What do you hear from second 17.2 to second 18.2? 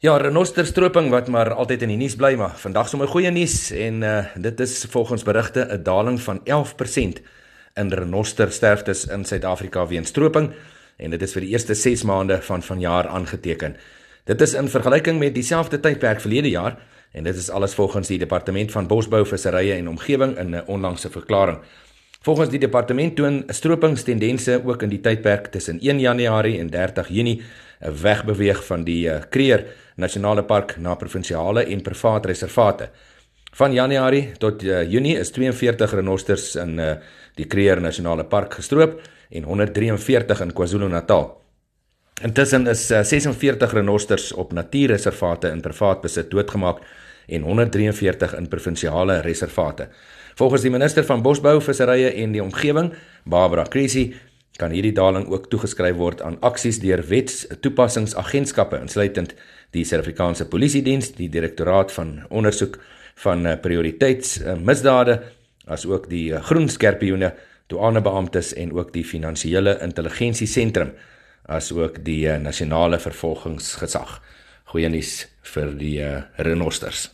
dit is alles volgens die